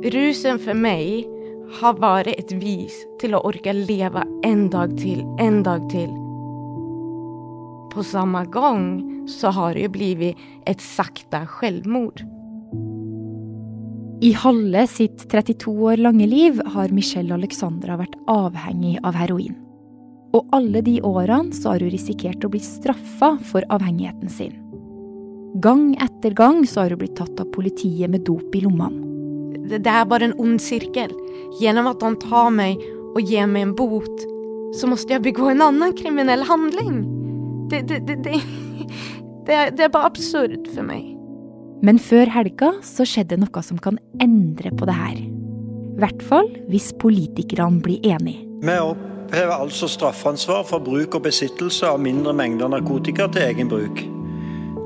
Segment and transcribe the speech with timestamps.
[0.00, 1.26] Rusen for meg
[1.76, 6.08] har vært et vis til å orke leve en dag til, en dag til.
[7.92, 8.86] På samme gang
[9.28, 10.40] så har det jo blitt
[10.70, 12.22] et sakte selvmord.
[14.24, 19.52] I halve sitt 32 år lange liv har Michelle Alexandra vært avhengig av heroin.
[20.32, 24.56] Og alle de årene så har hun risikert å bli straffa for avhengigheten sin.
[25.60, 29.09] Gang etter gang så har hun blitt tatt av politiet med dop i lommene.
[29.68, 31.12] Det, det er bare en ond sirkel.
[31.60, 32.80] Gjennom at han tar meg
[33.14, 34.26] og gir meg en bot,
[34.78, 37.02] så måtte jeg begå en annen kriminell handling.
[37.70, 38.40] Det, det, det, det,
[39.46, 41.08] det, er, det er bare absurd for meg.
[41.82, 45.20] Men før helga så skjedde noe som kan endre på det her.
[45.20, 48.44] I hvert fall hvis politikerne blir enige.
[48.60, 54.04] Vi opphever altså straffansvar for bruk og besittelse av mindre mengder narkotika til egen bruk.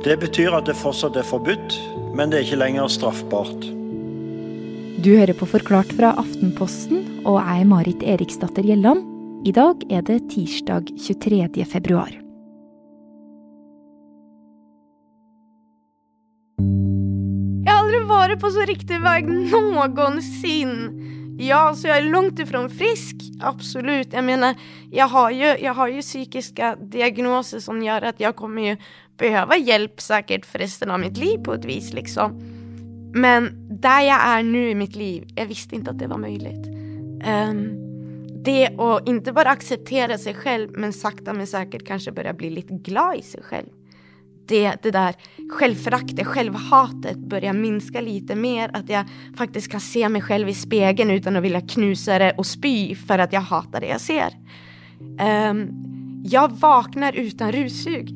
[0.04, 1.78] Det betyr at det fortsatt er forbudt,
[2.14, 3.66] men det er ikke lenger straffbart.
[5.04, 9.02] Du hører på Forklart fra Aftenposten, og jeg er Marit Eriksdatter Gjelland.
[9.44, 11.66] I dag er det tirsdag 23.
[11.68, 12.08] februar.
[16.56, 20.88] Jeg har aldri vært på så riktig vei noensinne.
[21.36, 23.28] Ja, så jeg er langt ifra frisk.
[23.44, 24.16] Absolutt.
[24.16, 24.56] Jeg mener,
[24.88, 28.82] jeg har jo, jeg har jo psykiske diagnoser som gjør at jeg kommer jo
[29.20, 32.53] behøve hjelp sikkert for resten av mitt liv, på et vis, liksom.
[33.14, 36.54] Men der jeg er nå i mitt liv, jeg visste ikke at det var mulig.
[37.24, 37.64] Um,
[38.44, 42.74] det å ikke bare akseptere seg selv, men sakte, men sikkert kanskje begynne bli litt
[42.84, 43.72] glad i seg selv
[44.48, 45.16] det, det der
[45.58, 48.72] selvforaktet, selvhatet, begynner å minske litt mer.
[48.76, 52.48] At jeg faktisk kan se meg selv i speilet utan å ville knuse det og
[52.48, 54.38] spy for at jeg hater det jeg ser.
[55.18, 55.66] Um,
[56.24, 58.12] jeg våkner uten russug.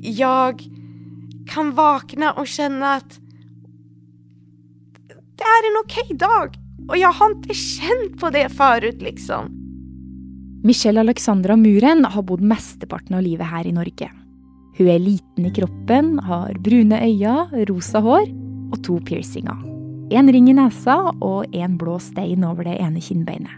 [0.00, 0.70] Jeg
[1.50, 3.18] kan våkne og kjenne att
[5.40, 6.60] det er en ok dag.
[6.90, 9.50] og jeg har ikke kjent på det förut liksom.
[10.64, 14.10] Michelle Alexandra Muren har bodd mesteparten av livet her i Norge.
[14.76, 18.26] Hun er liten i kroppen, har brune øyne, rosa hår
[18.72, 19.56] og to piercinger.
[20.10, 23.54] En ring i nesa og en blå stein over det ene kinnbeinet.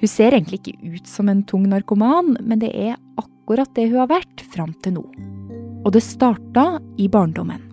[0.00, 4.00] Hun ser egentlig ikke ut som en tung narkoman, men det er akkurat det hun
[4.02, 5.04] har vært fram til nå.
[5.82, 7.71] Og det starta i barndommen.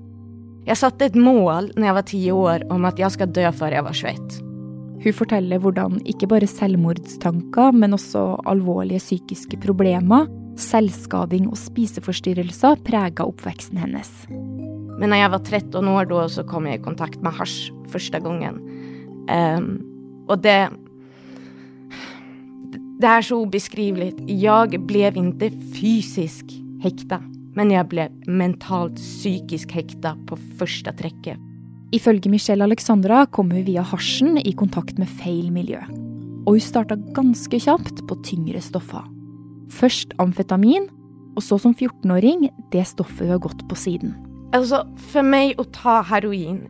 [0.70, 3.74] Jeg satte et mål når jeg var ti år om at jeg skal dø før
[3.74, 4.46] jeg var 21.
[5.00, 10.28] Hun forteller hvordan ikke bare selvmordstanker, men også alvorlige psykiske problemer
[10.60, 14.10] Selvskading og spiseforstyrrelser prega oppveksten hennes.
[14.28, 18.20] Men når jeg var 13 år da, så kom jeg i kontakt med hasj første
[18.20, 18.60] gangen.
[19.32, 19.70] Um,
[20.28, 20.70] og det
[23.00, 24.12] Det er så ubeskrivelig.
[24.28, 26.52] Jeg ble ikke fysisk
[26.84, 27.22] hekta,
[27.60, 31.36] men jeg ble mentalt psykisk hekta på første trekket.
[31.92, 35.82] Ifølge Michelle Alexandra kom hun via hasjen i kontakt med feil miljø.
[36.46, 39.04] Og hun starta ganske kjapt på tyngre stoffer.
[39.74, 40.88] Først amfetamin,
[41.36, 44.16] og så som 14-åring det stoffet hun har gått på siden.
[44.56, 46.64] Altså, for meg å ta heroin,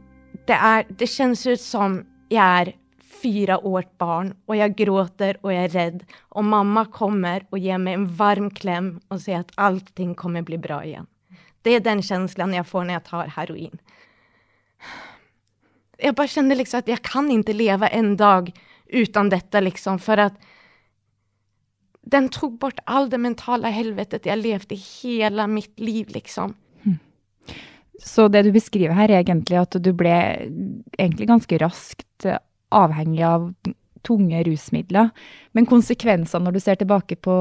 [0.48, 2.02] det, er, det kjennes ut som
[2.34, 2.74] jeg er
[3.20, 7.80] fire år barn, og jeg gråter og jeg er redd, og mamma kommer og gir
[7.82, 11.08] meg en varm klem og sier at allting kommer bli bra igjen.
[11.64, 13.82] Det er den følelsen jeg får når jeg tar heroin.
[16.00, 18.54] Jeg bare kjenner liksom at jeg kan ikke leve en dag
[18.90, 20.38] uten dette, liksom, for at
[22.10, 26.56] den tok bort all det mentale helvetet jeg levde i hele mitt liv, liksom.
[26.86, 26.98] Hmm.
[28.02, 30.16] Så det du beskriver her, er egentlig at du ble
[30.98, 32.30] egentlig ganske raskt
[32.76, 33.50] avhengig av
[34.06, 35.10] tunge rusmidler.
[35.58, 37.38] Men konsekvenser når du ser tilbake på,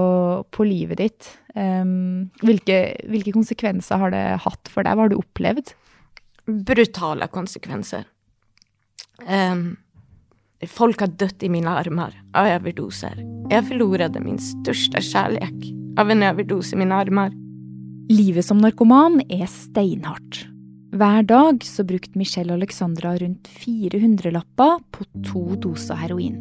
[0.51, 2.79] på livet ditt, um, hvilke,
[3.11, 4.97] hvilke, konsekvenser har det hatt for deg?
[4.97, 5.75] Hva har du opplevd?
[6.49, 8.09] Brutale konsekvenser.
[9.27, 9.77] Um,
[10.67, 13.21] Folk har dødd i mine armer av overdoser.
[13.47, 15.69] Jeg forloret min største kjærlighet
[16.03, 17.31] av en overdose i mine armer.
[18.11, 20.49] Livet som narkoman er steinhardt.
[20.99, 26.41] Hver dag så brukte Michelle Alexandra rundt 400-lapper på to doser heroin.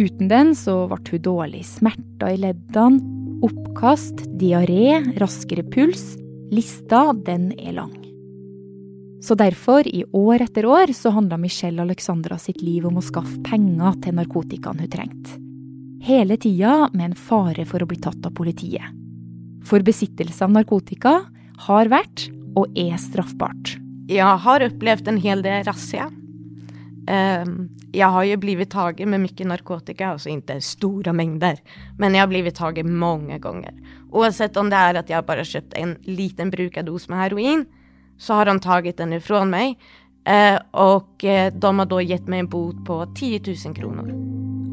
[0.00, 1.60] Uten den så ble hun dårlig.
[1.68, 3.02] Smerter i leddene,
[3.44, 6.14] oppkast, diaré, raskere puls.
[6.48, 7.92] Lista, den er lang.
[9.20, 13.36] Så derfor, i år etter år, så handla Michelle Alexandra sitt liv om å skaffe
[13.50, 15.36] penger til narkotikaen hun trengte.
[16.08, 18.96] Hele tida med en fare for å bli tatt av politiet.
[19.60, 21.18] For besittelse av narkotika
[21.68, 23.76] har vært, og er, straffbart.
[24.10, 26.08] Jeg har opplevd en hel del razzia.
[27.10, 31.58] Ehm, jeg har jo blitt tatt med mye narkotika, altså ikke store mengder,
[31.98, 33.74] men jeg har blitt tatt mange ganger.
[34.10, 37.64] Uansett om det er at jeg bare har kjøpt en liten brukerdose med heroin,
[38.18, 39.78] så har de tagit den ifrån meg.
[40.28, 44.10] Eh, og eh, de har da gitt meg en bot på 10 000 kroner.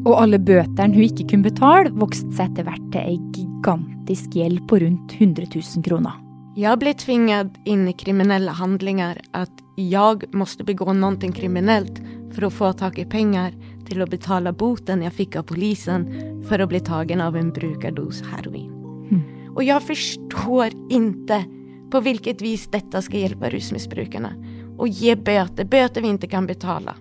[0.04, 4.66] Og alle bøtene hun ikke kunne betale, vokste seg etter hvert til ei gigantisk gjeld
[4.68, 6.27] på rundt 100 000 kroner.
[6.58, 9.20] Jeg ble tvunget inn i kriminelle handlinger.
[9.36, 12.00] At jeg måtte begå noe kriminelt
[12.34, 13.54] for å få tak i penger
[13.86, 16.08] til å betale boten jeg fikk av politiet
[16.48, 18.72] for å bli tatt av en brukerdose heroin.
[19.10, 19.22] Mm.
[19.54, 21.44] Og jeg forstår ikke
[21.92, 24.34] på hvilket vis dette skal hjelpe rusmisbrukerne.
[24.78, 26.98] Å gi bøter, bøter vi ikke kan betale.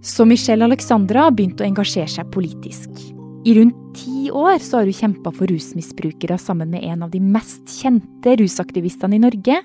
[0.00, 3.17] Så Michelle Alexandra begynte å engasjere seg politisk.
[3.48, 7.20] I rundt ti år så har hun kjempa for rusmisbrukere sammen med en av de
[7.22, 9.62] mest kjente rusaktivistene i Norge.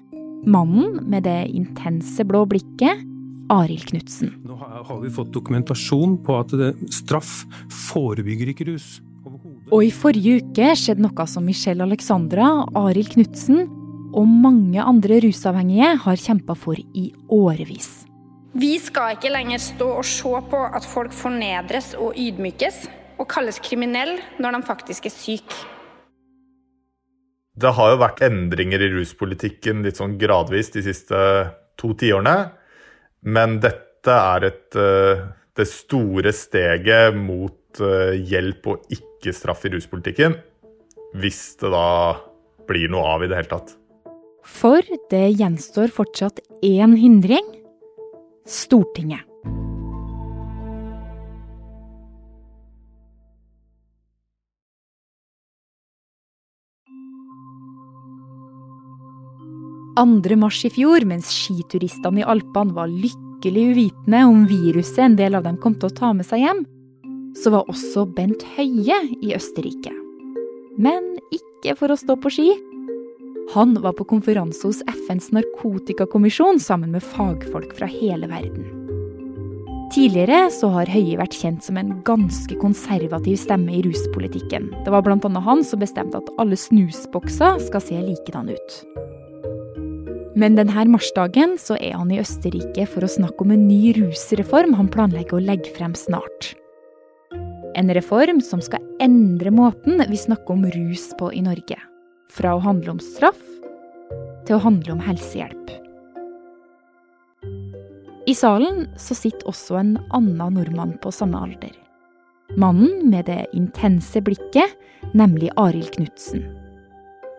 [0.47, 3.01] Mannen med det intense blå blikket,
[3.51, 4.31] Arild Knutsen.
[4.47, 6.55] Nå har vi fått dokumentasjon på at
[6.95, 7.41] straff
[7.89, 9.01] forebygger ikke rus.
[9.73, 12.53] Og i forrige uke skjedde noe som Michelle Alexandra,
[12.85, 13.65] Arild Knutsen
[14.15, 18.05] og mange andre rusavhengige har kjempa for i årevis.
[18.55, 22.85] Vi skal ikke lenger stå og se på at folk fornedres og ydmykes,
[23.19, 25.61] og kalles kriminell når de faktisk er syke.
[27.53, 31.19] Det har jo vært endringer i ruspolitikken litt sånn gradvis de siste
[31.77, 32.37] to tiårene.
[33.23, 35.21] Men dette er et, eh,
[35.53, 40.35] det store steget mot eh, hjelp og ikke straff i ruspolitikken.
[41.13, 42.17] Hvis det da
[42.67, 43.75] blir noe av i det hele tatt.
[44.43, 44.81] For
[45.11, 47.45] det gjenstår fortsatt én hindring
[48.43, 49.23] Stortinget.
[59.95, 65.37] Andre mars i fjor, mens skituristene i Alpene var lykkelig uvitende om viruset en del
[65.37, 66.63] av dem kom til å ta med seg hjem,
[67.37, 69.93] så var også Bent Høie i Østerrike.
[70.81, 72.47] Men ikke for å stå på ski.
[73.53, 78.65] Han var på konferanse hos FNs narkotikakommisjon sammen med fagfolk fra hele verden.
[79.93, 84.71] Tidligere så har Høie vært kjent som en ganske konservativ stemme i ruspolitikken.
[84.87, 85.19] Det var bl.a.
[85.45, 88.79] han som bestemte at alle snusbokser skal se likedan ut.
[90.35, 94.73] Men denne marsdagen så er han i Østerrike for å snakke om en ny rusreform
[94.79, 96.55] han planlegger å legge frem snart.
[97.77, 101.77] En reform som skal endre måten vi snakker om rus på i Norge
[102.33, 103.41] fra å handle om straff
[104.47, 105.59] til å handle om helsehjelp.
[108.25, 111.73] I salen så sitter også en annen nordmann på samme alder.
[112.57, 114.77] Mannen med det intense blikket,
[115.13, 116.45] nemlig Arild Knutsen.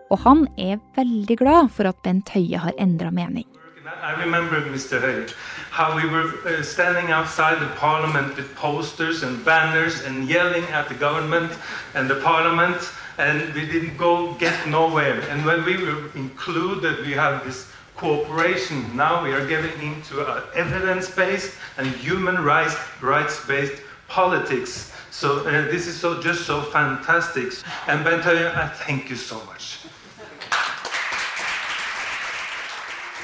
[0.09, 3.47] Og han er veldig glad for at Bent Høie har endra mening.
[4.03, 4.99] I remember, Mr.
[4.99, 5.29] Høie,
[5.71, 10.89] how we were uh, standing outside the parliament with posters and banners and yelling at
[10.89, 11.51] the government
[11.95, 12.77] and the parliament
[13.17, 15.21] and we didn't go get nowhere.
[15.29, 18.95] And when we were included, we have this cooperation.
[18.95, 20.21] Now we are getting into
[20.55, 24.91] evidence-based and human rights rights-based politics.
[25.11, 27.53] So uh, this is so just so fantastic.
[27.87, 29.79] And Bent I thank you so much.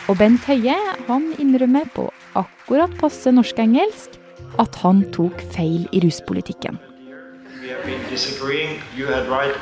[0.09, 0.77] Og Bent Høie
[1.07, 2.07] han innrømmer på
[2.39, 4.17] akkurat passe norsk-engelsk
[4.59, 6.79] at han tok feil i ruspolitikken
[9.29, 9.55] right.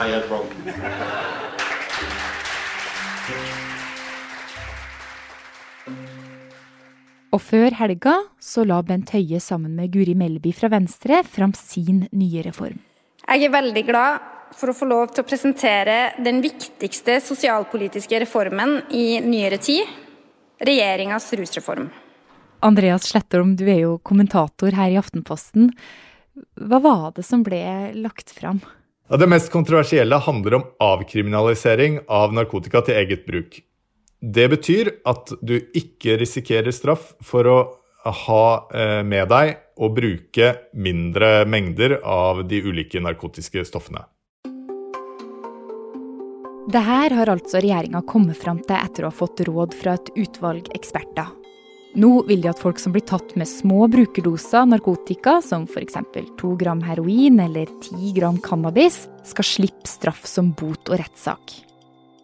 [7.30, 12.08] Og før helga så la Bent Høie sammen med Guri Melby fra Venstre fram sin
[12.12, 12.80] nye reform.
[13.30, 14.26] Jeg er veldig glad
[14.58, 19.86] for å få lov til å presentere den viktigste sosialpolitiske reformen i nyere tid,
[20.60, 21.90] regjeringas rusreform.
[22.60, 25.72] Andreas Slettorm, du er jo kommentator her i Aftenposten.
[26.60, 27.62] Hva var det som ble
[27.96, 28.60] lagt fram?
[29.10, 33.62] Ja, det mest kontroversielle handler om avkriminalisering av narkotika til eget bruk.
[34.20, 37.60] Det betyr at du ikke risikerer straff for å
[38.28, 44.04] ha eh, med deg og bruke mindre mengder av de ulike narkotiske stoffene.
[46.68, 50.12] Det her har altså regjeringa kommet fram til etter å ha fått råd fra et
[50.20, 51.30] utvalg eksperter.
[51.98, 55.98] Nå vil de at folk som blir tatt med små brukerdoser narkotika, som f.eks.
[56.38, 61.56] to gram heroin eller ti gram cannabis, skal slippe straff som bot og rettssak.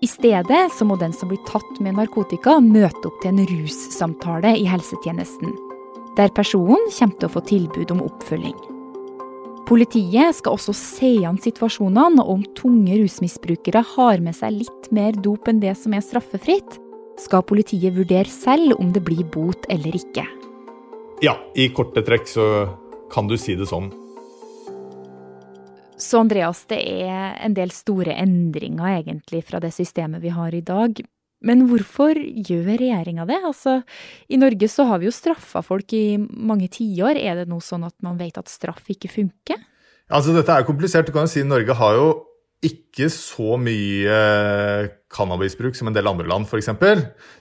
[0.06, 4.54] I stedet så må den som blir tatt med narkotika, møte opp til en russamtale
[4.60, 5.56] i helsetjenesten,
[6.20, 8.75] der personen kommer til å få tilbud om oppfølging.
[9.66, 15.18] Politiet skal også se an situasjonene og om tunge rusmisbrukere har med seg litt mer
[15.18, 16.78] dop enn det som er straffefritt,
[17.18, 20.26] skal politiet vurdere selv om det blir bot eller ikke.
[21.26, 22.46] Ja, i korte trekk så
[23.10, 23.90] kan du si det sånn.
[25.98, 30.62] Så Andreas, det er en del store endringer egentlig fra det systemet vi har i
[30.62, 31.00] dag.
[31.46, 33.40] Men hvorfor gjør regjeringa det?
[33.46, 33.80] Altså,
[34.28, 37.20] I Norge så har vi jo straffa folk i mange tiår.
[37.22, 39.62] Er det noe sånn at man vet at straff ikke funker?
[40.10, 41.08] Altså, Dette er komplisert.
[41.08, 42.10] Du kan jo si Norge har jo
[42.66, 44.20] ikke så mye
[45.14, 46.72] cannabisbruk som en del andre land, f.eks.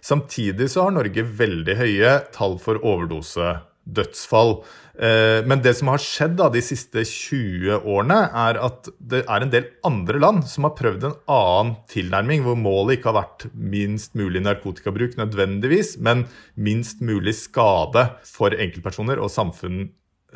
[0.05, 3.71] Samtidig så har Norge veldig høye tall for overdosedødsfall.
[3.85, 9.45] Eh, men det som har skjedd da de siste 20 årene, er at det er
[9.45, 13.49] en del andre land som har prøvd en annen tilnærming, hvor målet ikke har vært
[13.53, 19.89] minst mulig narkotikabruk nødvendigvis, men minst mulig skade for enkeltpersoner og samfunn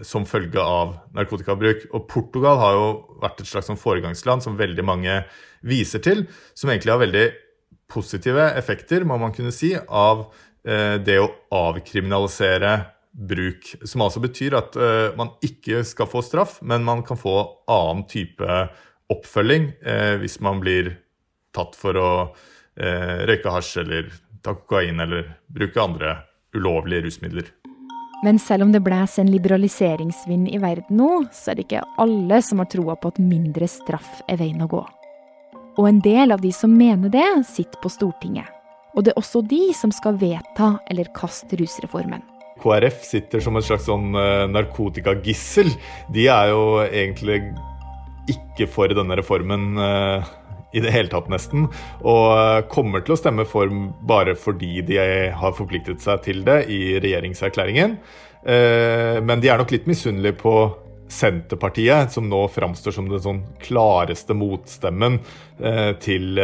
[0.06, 1.88] som følge av narkotikabruk.
[1.94, 2.88] Og Portugal har jo
[3.22, 5.22] vært et slags sånn foregangsland som veldig mange
[5.66, 7.26] viser til, som egentlig har veldig
[7.88, 10.28] positive effekter, må man kunne si, av
[10.66, 12.76] eh, det å avkriminalisere
[13.18, 13.75] bruk.
[13.82, 18.06] Som altså betyr at uh, man ikke skal få straff, men man kan få annen
[18.10, 18.46] type
[19.10, 20.94] oppfølging uh, hvis man blir
[21.56, 24.12] tatt for å uh, røyke hasj eller
[24.44, 26.18] ta kokain eller bruke andre
[26.56, 27.50] ulovlige rusmidler.
[28.25, 32.40] Men selv om det blåser en liberaliseringsvind i verden nå, så er det ikke alle
[32.42, 34.80] som har troa på at mindre straff er veien å gå.
[35.78, 38.50] Og en del av de som mener det, sitter på Stortinget.
[38.98, 42.25] Og det er også de som skal vedta eller kaste rusreformen.
[42.60, 45.70] KrF sitter som et slags sånn eh, narkotikagissel.
[46.14, 47.40] De er jo egentlig
[48.28, 50.30] ikke for denne reformen eh,
[50.76, 51.68] i det hele tatt, nesten.
[52.02, 53.72] Og eh, kommer til å stemme for
[54.08, 54.98] bare fordi de
[55.32, 57.98] har forpliktet seg til det i regjeringserklæringen.
[58.48, 60.52] Men de er nok litt misunnelige på
[61.10, 65.18] Senterpartiet, som nå framstår som den sånn klareste motstemmen
[66.00, 66.38] til,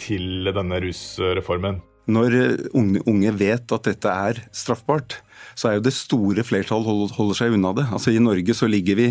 [0.00, 1.82] til denne rusreformen.
[2.10, 2.34] Når
[2.74, 5.20] unge vet at dette er straffbart,
[5.54, 7.86] så er jo det store flertall holder seg unna det.
[7.94, 9.08] Altså I Norge så ligger vi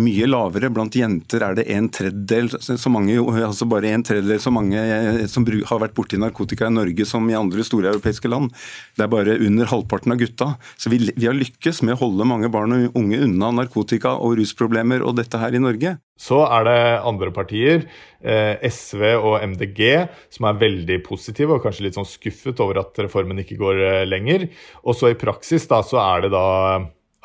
[0.00, 0.70] mye lavere.
[0.72, 5.22] Blant jenter er det en tredjedel så mange, altså bare en tredjedel så mange eh,
[5.30, 8.52] som har vært borti narkotika i Norge som i andre store europeiske land.
[8.96, 10.52] Det er bare under halvparten av gutta.
[10.76, 14.36] Så vi, vi har lykkes med å holde mange barn og unge unna narkotika og
[14.40, 15.96] rusproblemer og dette her i Norge.
[16.16, 17.82] Så er det andre partier,
[18.24, 23.04] eh, SV og MDG, som er veldig positive og kanskje litt sånn skuffet over at
[23.04, 24.48] reformen ikke går eh, lenger.
[24.84, 26.46] Og så i praksis da, så er det da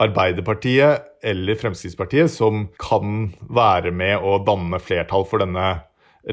[0.02, 5.68] Arbeiderpartiet eller Fremskrittspartiet som kan være med å danne flertall for denne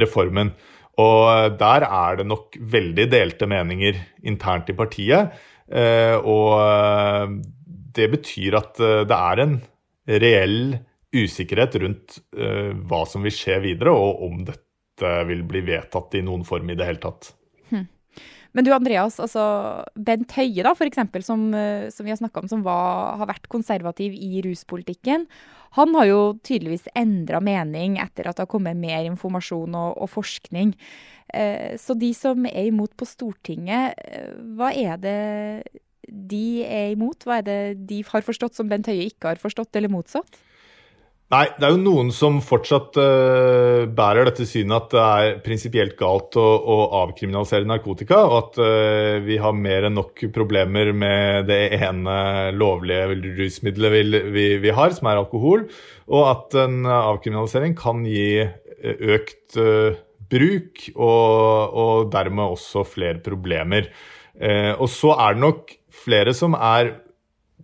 [0.00, 0.54] reformen.
[0.98, 5.36] Og der er det nok veldig delte meninger internt i partiet.
[5.68, 7.38] Eh, og
[7.94, 9.58] det betyr at det er en
[10.08, 10.78] reell
[11.14, 16.44] usikkerhet rundt hva som vil skje videre, og om dette vil bli vedtatt i noen
[16.48, 17.32] form i det hele tatt.
[18.56, 19.42] Men du Andreas, altså
[19.94, 23.30] Bent Høie da, for eksempel, som, eh, som vi har snakka om, som var, har
[23.30, 25.26] vært konservativ i ruspolitikken.
[25.76, 30.10] Han har jo tydeligvis endra mening etter at det har kommet mer informasjon og, og
[30.14, 30.72] forskning.
[31.36, 35.18] Eh, så de som er imot på Stortinget, eh, hva er det
[36.08, 37.26] de er imot?
[37.28, 40.40] Hva er det de har forstått som Bent Høie ikke har forstått, eller motsatt?
[41.28, 45.92] Nei, det er jo noen som fortsatt uh, bærer dette synet at det er prinsipielt
[45.98, 51.50] galt å, å, avkriminalisere narkotika, og at uh, vi har mer enn nok problemer med
[51.50, 52.14] det ene
[52.56, 55.66] lovlige rusmiddelet vi, vi, vi, har, som er alkohol,
[56.08, 58.46] og at en avkriminalisering kan gi
[58.88, 60.00] økt uh,
[60.32, 63.92] bruk og, og, dermed også flere problemer.
[64.78, 65.72] og så er det nok
[66.04, 66.92] flere som er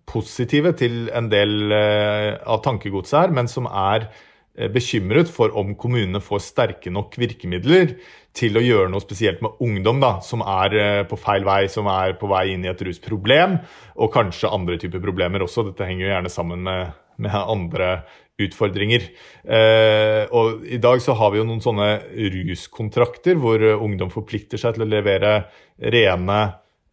[0.08, 5.74] positive til en del eh, av tankegodset her, men som er eh, bekymret for om
[5.80, 7.96] kommunene får sterke nok virkemidler
[8.36, 11.88] til å gjøre noe spesielt med ungdom da, som er eh, på feil vei, som
[11.90, 13.58] er på vei inn i et rusproblem,
[13.94, 15.68] og kanskje andre typer problemer også.
[15.70, 17.94] Dette henger jo gjerne sammen med, med andre
[18.42, 19.06] utfordringer.
[19.46, 21.90] Eh, og I dag så har vi jo noen sånne
[22.34, 25.36] ruskontrakter hvor ungdom forplikter seg til å levere
[25.78, 26.40] rene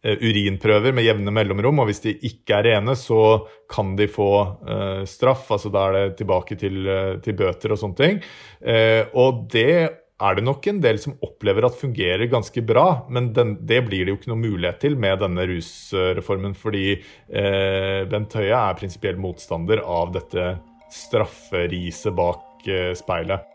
[0.02, 4.30] urinprøver med jevne mellomrom, og hvis de ikke er rene, så kan de få
[4.66, 5.50] eh, straff.
[5.54, 8.22] altså Da er det tilbake til, uh, til bøter og sånne ting.
[8.60, 9.74] Eh, og det
[10.22, 14.04] er det nok en del som opplever at fungerer ganske bra, men den, det blir
[14.04, 19.82] det jo ikke noe mulighet til med denne rusreformen, fordi Bent Høie er prinsipiell motstander
[19.82, 20.52] av dette
[20.94, 23.51] strafferiset bak speilet.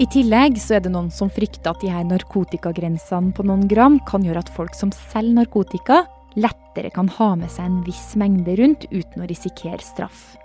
[0.00, 3.98] I tillegg så er det noen som frykter at de her narkotikagrensene på noen gram
[4.08, 6.06] kan gjøre at folk som selger narkotika,
[6.40, 10.38] lettere kan ha med seg en viss mengde rundt uten å risikere straff.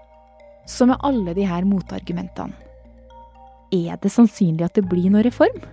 [0.67, 2.51] Så med alle de her motargumentene,
[3.71, 5.63] er det sannsynlig at det blir noen reform?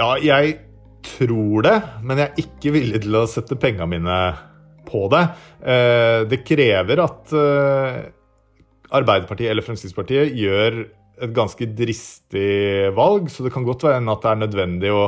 [0.00, 0.56] Ja, jeg
[1.04, 4.18] tror det, men jeg er ikke villig til å sette pengene mine
[4.88, 5.22] på det.
[5.60, 8.00] Eh, det krever at eh,
[8.92, 10.80] Arbeiderpartiet eller Fremskrittspartiet gjør
[11.22, 15.04] et ganske dristig valg, så det kan godt være at det er nødvendig å,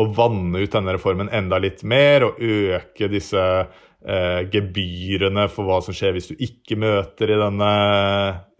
[0.00, 5.78] å vanne ut denne reformen enda litt mer og øke disse eh, gebyrene for hva
[5.84, 7.72] som skjer hvis du ikke møter i denne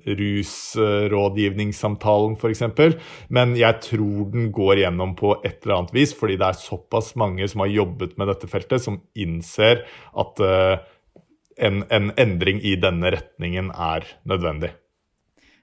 [0.05, 2.63] rusrådgivningssamtalen f.eks.
[3.33, 7.09] Men jeg tror den går gjennom på et eller annet vis, fordi det er såpass
[7.21, 9.77] mange som har jobbet med dette feltet, som innser
[10.21, 10.77] at eh,
[11.65, 14.71] en, en, endring i denne retningen er nødvendig.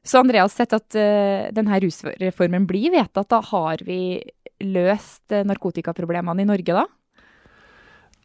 [0.01, 4.17] Så Andreas, sett at uh, denne rusreformen blir vedtatt, da har vi
[4.65, 6.88] løst uh, narkotikaproblemene i Norge da?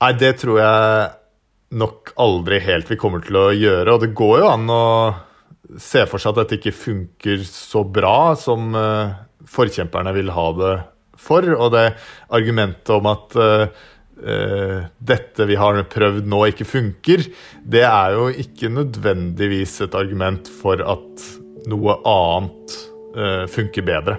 [0.00, 1.06] Nei, det tror jeg
[1.76, 3.92] nok aldri helt vi kommer til å gjøre.
[3.92, 4.84] Og det går jo an å
[5.82, 9.16] se for seg at dette ikke funker så bra som uh,
[9.50, 10.74] forkjemperne vil ha det
[11.20, 11.48] for.
[11.56, 11.90] Og det
[12.36, 13.66] argumentet om at uh,
[14.22, 14.78] uh,
[15.12, 17.26] dette vi har prøvd nå, ikke funker,
[17.64, 21.26] det er jo ikke nødvendigvis et argument for at
[21.66, 22.78] noe annet
[23.48, 24.18] funker bedre.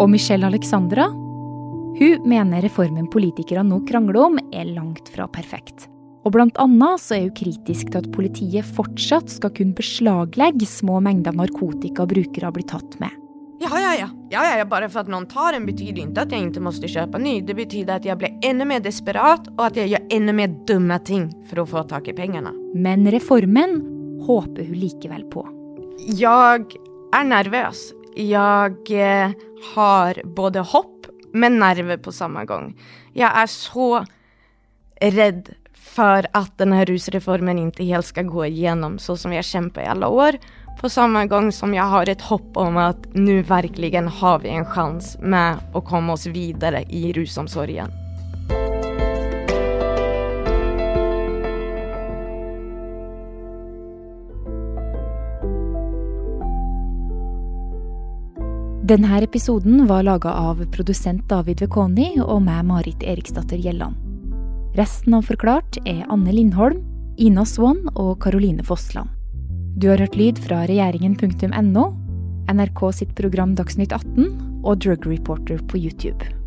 [0.00, 1.10] Og Michelle Alexandra?
[1.98, 5.88] Hun mener reformen politikere nå krangler om, er langt fra perfekt.
[6.22, 11.00] Og blant annet så er hun kritisk til at politiet fortsatt skal kunne beslaglegge små
[11.04, 13.16] mengder narkotika brukere blir tatt med.
[13.58, 14.08] Ja, ja, ja.
[14.30, 14.66] ja, ja.
[14.70, 17.40] Bare for at noen tar en, betyr ikke at jeg ikke må kjøpe ny.
[17.42, 21.02] Det betyr at jeg blir enda mer desperat, og at jeg gjør enda mer dumme
[21.02, 22.54] ting for å få tak i pengene.
[22.78, 23.80] Men reformen
[24.28, 25.42] håper hun likevel på.
[25.98, 26.76] Jeg
[27.10, 27.88] er nervøs.
[28.14, 29.32] Jeg eh,
[29.74, 32.70] har både hopp, men nerver på samme gang.
[33.18, 34.04] Jeg er så
[35.02, 39.90] redd for at denne rusreformen ikke helt skal gå igjennom så som har kjempet i
[39.90, 40.38] alle år.
[40.78, 44.68] På samme gang som jeg har et håp om at nå virkelig har vi en
[44.74, 48.07] sjanse med å komme oss videre i rusomsorgen.
[58.88, 63.98] Denne episoden var laga av produsent David Vekoni og meg, Marit Eriksdatter Gjelland.
[64.78, 66.80] Resten av Forklart er Anne Lindholm,
[67.20, 69.12] Ina Swann og Karoline Fossland.
[69.76, 71.84] Du har hørt lyd fra regjeringen.no,
[72.48, 76.37] NRK sitt program Dagsnytt 18 og Drug Reporter på YouTube.